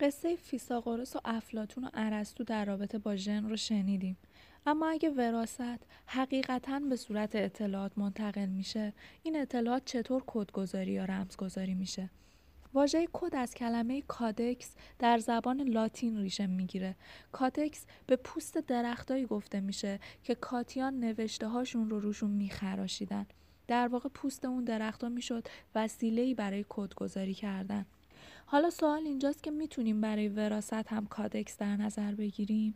[0.00, 4.16] قصه فیثاغورس و افلاتون و ارسطو در رابطه با ژن رو شنیدیم
[4.66, 11.74] اما اگه وراثت حقیقتا به صورت اطلاعات منتقل میشه این اطلاعات چطور کدگذاری یا رمزگذاری
[11.74, 12.10] میشه
[12.74, 16.96] واژه کد از کلمه caudex در زبان لاتین ریشه می‌گیره.
[17.32, 23.26] caudex به پوست درختایی گفته میشه که کاتبان نوشته هاشون رو روشون میخراشیدن.
[23.66, 27.86] در واقع پوست اون درختها می‌شد وسیله‌ای برای کدگذاری کردن.
[28.54, 32.74] حالا سوال اینجاست که می‌تونیم برای وراست هم کادکس در نظر بگیریم؟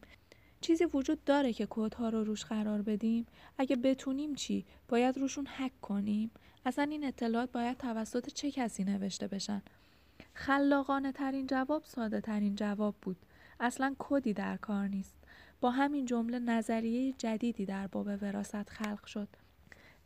[0.60, 3.26] چیزی وجود داره که کودها رو روش قرار بدیم؟
[3.58, 6.30] اگه بتونیم چی؟ باید روشون حک کنیم؟
[6.66, 9.62] اصلا این اطلاعات باید توسط چه کسی نوشته بشن؟
[10.34, 13.16] خلاقانه ترین جواب ساده ترین جواب بود.
[13.60, 15.14] اصلا کدی در کار نیست.
[15.60, 19.28] با همین جمله نظریه جدیدی در باب وراست خلق شد.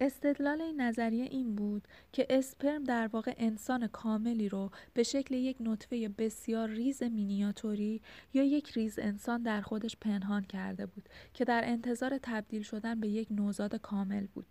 [0.00, 5.56] استدلال این نظریه این بود که اسپرم در واقع انسان کاملی رو به شکل یک
[5.60, 8.02] نطفه بسیار ریز مینیاتوری
[8.34, 13.08] یا یک ریز انسان در خودش پنهان کرده بود که در انتظار تبدیل شدن به
[13.08, 14.46] یک نوزاد کامل بود.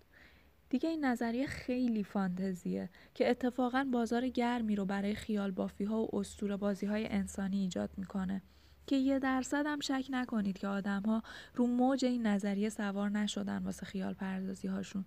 [0.69, 6.15] دیگه این نظریه خیلی فانتزیه که اتفاقا بازار گرمی رو برای خیال بافی ها و
[6.15, 8.41] استور بازی های انسانی ایجاد می‌کنه
[8.87, 11.23] که یه درصد هم شک نکنید که آدم ها
[11.55, 15.05] رو موج این نظریه سوار نشدن واسه خیال پردازی هاشون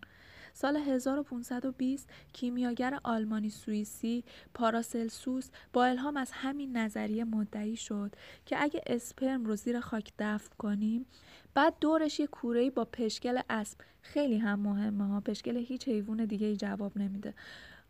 [0.56, 8.14] سال 1520 کیمیاگر آلمانی سوئیسی پاراسلسوس با الهام از همین نظریه مدعی شد
[8.47, 11.06] که اگه اسپرم رو زیر خاک دفن کنیم
[11.55, 16.47] بعد دورش یه کوره‌ای با پشکل اسب خیلی هم مهمه ها پشکل هیچ حیوان دیگه
[16.47, 17.34] ای جواب نمیده.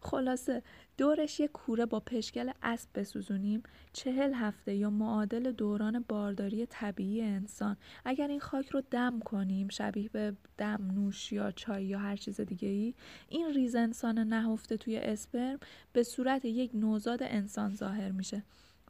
[0.05, 0.63] خلاصه
[0.99, 3.63] دورش یه کوره با پشکل اسب بسوزونیم.
[3.93, 7.77] چهل هفته یا معادل دوران بارداری طبیعی انسان.
[8.05, 12.41] اگر این خاک رو دم کنیم شبیه به دم نوش یا چای یا هر چیز
[12.41, 12.95] دیگه ای
[13.29, 15.59] این ریز انسان نهفته توی اسپرم
[15.93, 18.43] به صورت یک نوزاد انسان ظاهر میشه.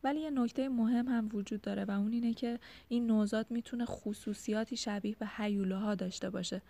[0.05, 4.77] ولی یه نکته مهم هم وجود داره و اون اینه که این نوزاد می‌تونه خصوصیاتی
[4.77, 6.62] شبیه به حیوله ها داشته باشه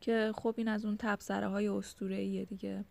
[0.00, 2.84] که خب این از اون تبصره های دیگه.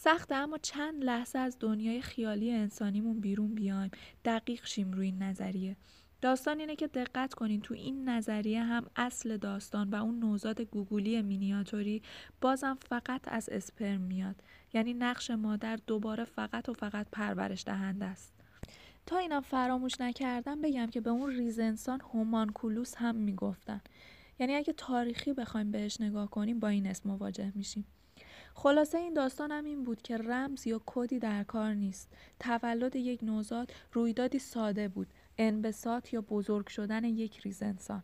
[0.00, 3.90] سخته اما چند لحظه از دنیای خیالی انسانیمون بیرون بیایم.
[4.24, 5.76] دقیق شیم روی نظریه.
[6.20, 11.22] داستان اینه که دقت کنین تو این نظریه هم اصل داستان و اون نوزاد گوگولی
[11.22, 12.02] مینیاتوری
[12.40, 14.42] بازم فقط از اسپرم میاد.
[14.72, 18.34] یعنی نقش مادر دوباره فقط و فقط پرورش دهنده است.
[19.06, 23.80] تا اینم فراموش نکردم بگم که به اون ریز انسان هومانکولوس هم می‌گفتن.
[24.38, 27.84] یعنی اگه تاریخی بخوایم بهش نگاه کنیم با این اسم مواجه میشیم.
[28.58, 32.12] خلاصه این داستان هم این بود که رمز یا کدی در کار نیست.
[32.40, 35.06] تولد یک نوزاد رویدادی ساده بود.
[35.38, 38.02] انبساط یا بزرگ شدن یک ریز انسان.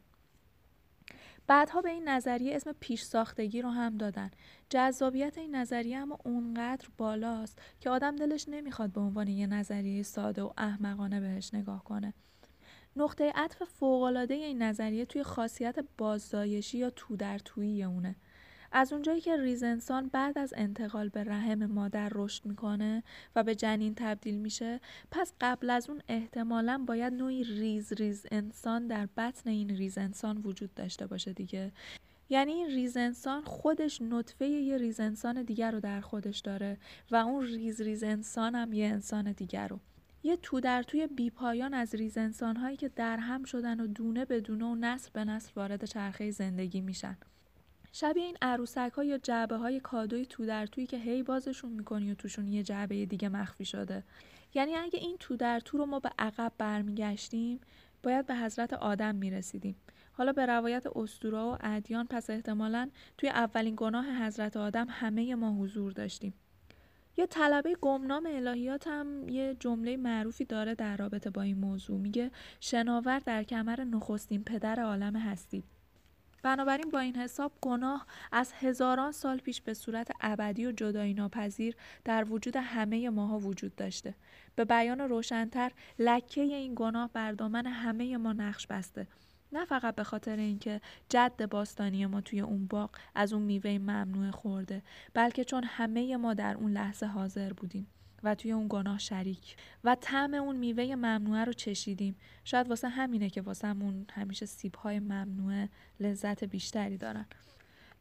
[1.47, 4.31] بعدها به این نظریه اسم پیش ساختگی رو هم دادن.
[4.71, 10.43] جذابیت این نظریه اما اونقدر بالاست که آدم دلش نمی‌خواد به عنوان یه نظریه ساده
[10.43, 12.15] و احمقانه بهش نگاه کنه.
[12.97, 18.15] نقطه عطف فوقالعاده این نظریه توی خاصیت بازدایشی یا تو در تویی اونه.
[18.77, 23.03] از اونجایی که ریز انسان بعد از انتقال به رحم مادر رشد می‌کنه
[23.37, 24.81] و به جنین تبدیل میشه
[25.11, 30.39] پس قبل از اون احتمالا باید نوعی ریز ریز انسان در بطن این ریز انسان
[30.45, 31.73] وجود داشته باشه دیگه.
[32.29, 36.79] یعنی این ریز انسان خودش نطفه یه ریز انسان دیگر رو در خودش داره
[37.11, 39.81] و اون ریز ریز انسان هم یه انسان دیگر رو.
[40.23, 44.25] یه تو در توی بیپایان از ریز انسان هایی که در هم شدن و دونه
[44.25, 47.17] به دونه و نسل به نسل وارد چرخه زندگی میشن.
[47.97, 52.13] شبیه این عروسک ها یا جعبه های کادوی تو در توی که هی بازشون می‌کنی
[52.13, 54.05] و توشون یه جعبه دیگه مخفی شده.
[54.55, 57.61] یعنی اگه این تو در تو رو ما به عقب برمیگشتیم
[58.03, 59.77] باید به حضرت آدم می‌رسیدیم.
[60.13, 65.53] حالا به روایت اسطوره و ادیان پس احتمالا توی اولین گناه حضرت آدم همه ما
[65.53, 66.35] حضور داشتیم.
[67.17, 72.01] یه طلبه گمنام الهیات هم یه جمله معروفی داره در رابطه با این موضوع.
[72.01, 72.31] میگه
[72.61, 75.74] شناور در کمر نخستین پدر عالم هستید
[76.45, 81.77] بنابراین با این حساب گناه از هزاران سال پیش به صورت ابدی و جدایی ناپذیر
[82.05, 84.15] در وجود همه ماها وجود داشته.
[84.57, 89.07] به بیان روشنتر لکه این گناه بر دامن همه ما نقش بسته.
[89.53, 94.31] نه فقط به خاطر اینکه جد باستانی ما توی اون باغ از اون میوه ممنوع
[94.31, 94.83] خورده
[95.15, 97.87] بلکه چون همه ما در اون لحظه حاضر بودیم.
[98.25, 99.57] و توی اون گناه شریک.
[99.85, 102.17] و طعم اون میوه ممنوعه رو چشیدیم.
[102.45, 103.75] شاید واسه همینه که واسه
[104.13, 105.69] همیشه سیبهای ممنوعه
[106.01, 107.27] لذت بیشتری دارن.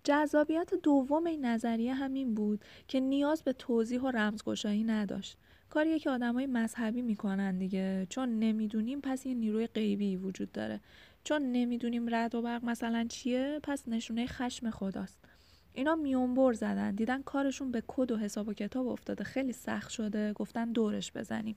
[0.04, 5.38] جذابیت دوم این نظریه همین بود که نیاز به توضیح و رمزگشایی نداشت.
[5.70, 8.08] کاریه که آدمای مذهبی می‌کنن دیگه.
[8.10, 10.80] چون نمی‌دونیم پس یه نیروی غیبی وجود داره.
[11.24, 15.33] چون نمی‌دونیم رد و برق مثلا چیه پس نشونه خشم خداست.
[15.74, 20.34] اینا میونبر زدن دیدن کارشون به کد و حساب و کتاب افتاده خیلی سخت شده
[20.34, 21.56] گفتن دورش بزنیم.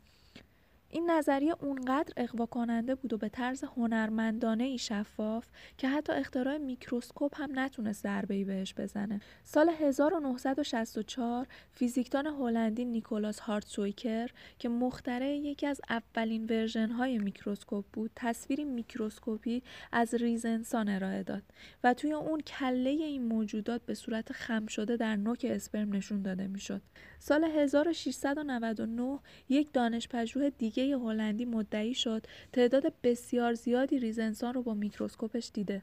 [0.91, 5.47] این نظریه اونقدر اغوا کننده بود و به طرز هنرمندانه ای شفاف
[5.79, 9.21] که حتی اختراع میکروسکوپ هم نتونست ضربه ای بهش بزنه.
[9.45, 18.11] سال 1964 فیزیکدان هلندی نیکولاس هارتسویکر که مخترع یکی از اولین version های میکروسکوپ بود،
[18.17, 19.63] تصویری میکروسکوپی
[19.93, 21.43] از ریز انسان ارائه داد
[21.85, 26.47] و توی اون کله این موجودات به صورت خم شده در نوک اسپرم نشون داده
[26.47, 26.83] می‌شد.
[27.19, 29.19] سال 1699
[29.49, 35.51] یک دانش پژوه دیگه هلندی مدعی شد تعداد بسیار زیادی ریز انسان رو با میکروسکوپش
[35.55, 35.83] دیده.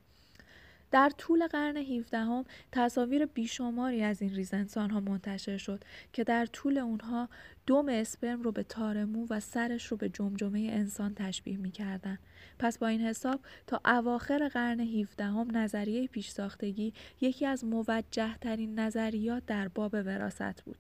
[0.92, 6.24] در طول قرن 17 هم تصاویر بیشماری از این ریز انسان ها منتشر شد که
[6.24, 7.30] در طول اونها
[7.66, 12.20] دم اسپرم رو به تار مو و سرش رو به جمجمه انسان تشبیه می کردن.
[12.60, 18.38] پس با این حساب تا اواخر قرن 17 هم نظریه پیش ساختگی یکی از موجه
[18.38, 20.78] ترین نظریات در باب وراست بود.